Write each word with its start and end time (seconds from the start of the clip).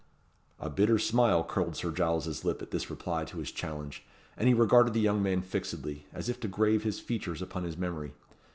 A 0.59 0.67
bitter 0.67 0.97
smile 0.97 1.43
curled 1.43 1.75
Sir 1.75 1.91
Giles's 1.91 2.43
lip 2.43 2.63
at 2.63 2.71
this 2.71 2.89
reply 2.89 3.23
to 3.25 3.37
his 3.37 3.51
challenge, 3.51 4.03
and 4.35 4.47
he 4.47 4.53
regarded 4.55 4.95
the 4.95 4.99
young 4.99 5.21
man 5.21 5.43
fixedly, 5.43 6.07
as 6.11 6.27
if 6.27 6.39
to 6.39 6.47
grave 6.47 6.81
his 6.81 6.99
features 6.99 7.39
upon 7.39 7.65
his 7.65 7.77
memory. 7.77 8.13